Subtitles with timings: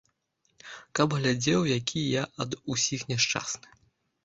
[0.99, 3.67] Каб глядзеў, які я ад усіх няшчасны?